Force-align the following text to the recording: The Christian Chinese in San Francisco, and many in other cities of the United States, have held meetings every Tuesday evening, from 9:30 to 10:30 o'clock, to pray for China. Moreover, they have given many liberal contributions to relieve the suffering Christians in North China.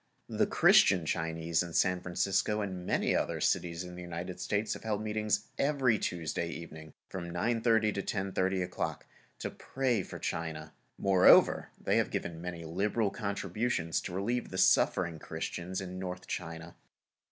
The 0.29 0.47
Christian 0.47 1.05
Chinese 1.05 1.61
in 1.61 1.73
San 1.73 2.01
Francisco, 2.01 2.61
and 2.61 2.87
many 2.87 3.11
in 3.11 3.19
other 3.19 3.39
cities 3.39 3.83
of 3.83 3.93
the 3.95 4.01
United 4.01 4.39
States, 4.39 4.73
have 4.73 4.81
held 4.83 5.03
meetings 5.03 5.49
every 5.59 5.99
Tuesday 5.99 6.49
evening, 6.49 6.93
from 7.07 7.29
9:30 7.29 7.93
to 7.93 8.01
10:30 8.01 8.63
o'clock, 8.63 9.05
to 9.37 9.51
pray 9.51 10.01
for 10.01 10.17
China. 10.17 10.73
Moreover, 10.97 11.69
they 11.79 11.97
have 11.97 12.09
given 12.09 12.41
many 12.41 12.65
liberal 12.65 13.11
contributions 13.11 14.01
to 14.01 14.11
relieve 14.15 14.49
the 14.49 14.57
suffering 14.57 15.19
Christians 15.19 15.79
in 15.79 15.99
North 15.99 16.25
China. 16.25 16.75